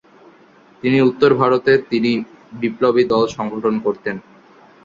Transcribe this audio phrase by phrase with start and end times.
[0.83, 2.11] তিনি উত্তর ভারতে তিনি
[2.53, 4.15] বিপ্লবী দল সংগঠন করতেন।